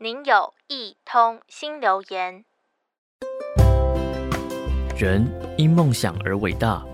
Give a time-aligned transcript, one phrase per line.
[0.00, 2.44] 您有一通新留言。
[4.96, 6.84] 人因梦想而伟大，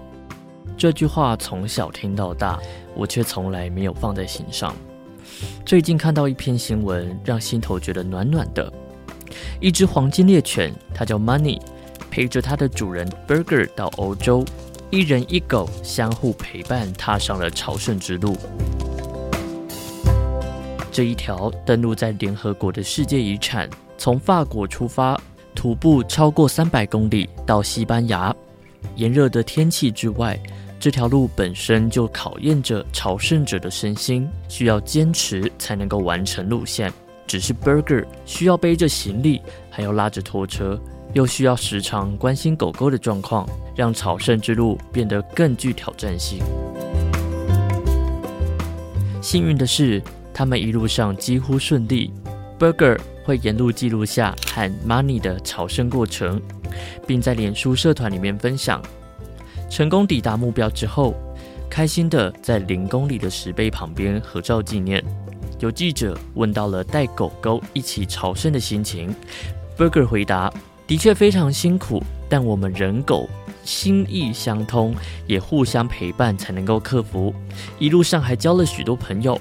[0.74, 2.58] 这句话从小听到大，
[2.96, 4.74] 我却从来没有放在心上。
[5.66, 8.72] 最近看到一篇新闻，让心头觉得暖暖的。
[9.60, 11.60] 一只黄金猎犬，它叫 Money，
[12.10, 14.42] 陪着它的主人 Burger 到欧洲，
[14.88, 18.34] 一人一狗相互陪伴，踏上了朝圣之路。
[20.94, 23.68] 这一条登录在联合国的世界遗产，
[23.98, 25.20] 从法国出发，
[25.52, 28.32] 徒步超过三百公里到西班牙。
[28.94, 30.40] 炎热的天气之外，
[30.78, 36.92] 这条路本身就考验着朝圣者的身心，需要坚持才能够完成路线。
[37.26, 40.80] 只是 Burger 需要背着行李，还要拉着拖车，
[41.12, 46.38] 又需要时常关心狗狗的状况，让朝圣之路变得更具挑战性。
[49.20, 50.00] 幸运的是，
[50.34, 52.12] 他们一路上几乎顺利
[52.58, 56.42] ，Burger 会沿路记录下和 Money 的朝圣过程，
[57.06, 58.82] 并在脸书社团里面分享。
[59.70, 61.14] 成功抵达目标之后，
[61.70, 65.02] 开心的在零公里的石碑旁边合照纪念。
[65.60, 69.14] 有记者问到了带狗狗一起朝圣的心情
[69.78, 70.52] ，Burger 回答
[70.84, 73.28] ：“的确非常辛苦，但我们人狗
[73.64, 74.94] 心意相通，
[75.28, 77.32] 也互相陪伴才能够克服。
[77.78, 79.40] 一路上还交了许多朋友。”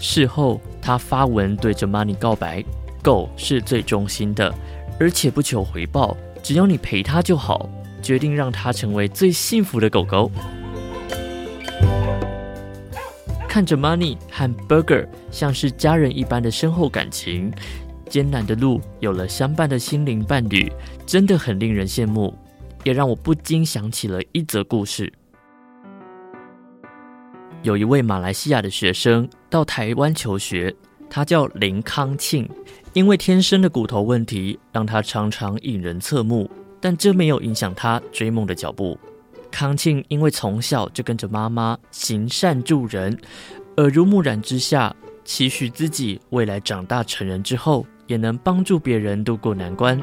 [0.00, 2.64] 事后，他发文对着 Money 告白
[3.02, 4.52] ：“狗是最忠心的，
[4.98, 7.68] 而且不求回报，只要你陪它就好。
[8.02, 10.30] 决定让它成为最幸福的狗狗。”
[13.46, 17.52] 看着 Money 和 Burger 像是家人一般的深厚感情，
[18.08, 20.72] 艰难的路有了相伴的心灵伴侣，
[21.04, 22.34] 真的很令人羡慕，
[22.84, 25.12] 也让我不禁想起了一则故事。
[27.62, 30.74] 有一位马来西亚的学生到台湾求学，
[31.10, 32.48] 他叫林康庆。
[32.94, 38.98] 因为天生的骨头问题，让他常常引人侧目，但这没有影响他追梦的脚步。
[39.50, 43.16] 康庆因为从小就跟着妈妈行善助人，
[43.76, 50.00] 耳濡目染之下，期许自己未来长大成人之后，也能帮助别人度过难关。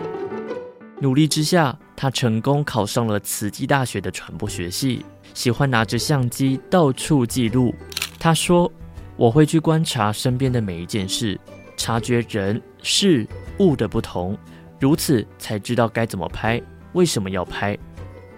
[1.00, 5.06] 努力之下，他成功考上了慈济大学的传播学系。
[5.36, 7.74] 喜欢拿着相机到处记录。
[8.18, 8.72] 他说
[9.16, 11.40] ：“我会去观察身边的每一件事，
[11.76, 13.28] 察觉人事
[13.60, 14.36] 物的不同，
[14.80, 16.60] 如此才知道该怎么拍，
[16.94, 17.78] 为什么要拍。”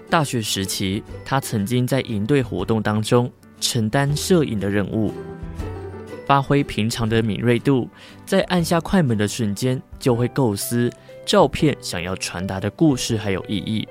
[0.09, 3.31] 大学时期，他曾经在营队活动当中
[3.61, 5.13] 承担摄影的任务，
[6.29, 7.89] 发挥平常的敏锐度，
[8.23, 10.87] 在按下快门的瞬间，就会构思
[11.25, 13.87] 照片想要传达的故事还有意义。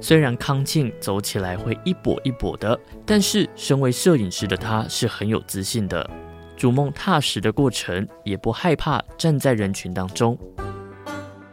[0.00, 6.10] 虽然康庆走起来会一跛一跛的，但是身为摄影师的他是很有自信的，
[6.56, 10.36] 逐梦踏实的过程，也不害怕站在人群当中。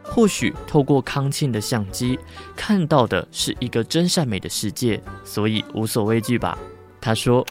[0.02, 2.18] 或许透过康庆的相机
[2.56, 6.58] 看到的是一个真善美的世界，所以无所畏惧吧。
[7.00, 7.46] 他说：“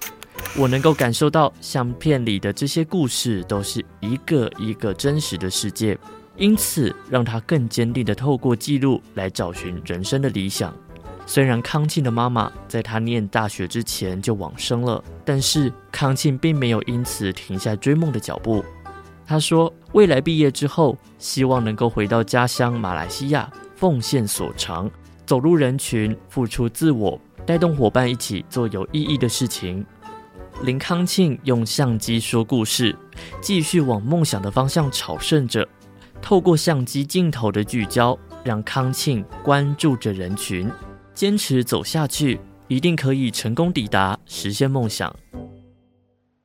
[0.58, 5.98] 我能够感受到相片里的这些故事都是一个一个真实的世界。”
[6.38, 10.76] 因此，让他更坚定地透过记录来找寻人生的理想。
[11.26, 18.64] 虽然康庆的妈妈在他念大学之前就往生了，但是康庆并没有因此停下追梦的脚步。
[19.26, 24.92] 他说，未来毕业之后，希望能够回到家乡马来西亚，奉献所长，
[25.26, 29.86] 走入人群，付出自我，带动伙伴一起做有意义的事情。
[30.64, 32.96] 林康庆用相机说故事，
[33.42, 35.68] 继续往梦想的方向朝圣着。
[36.22, 40.72] 透过相机镜头的聚焦，让康庆关注着人群，
[41.14, 45.14] 坚持走下去，一定可以成功抵达，实现梦想。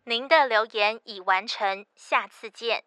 [0.04, 2.82] 您的留言已完成，下次见。